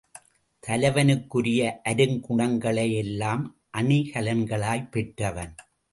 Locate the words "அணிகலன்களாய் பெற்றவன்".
3.77-5.55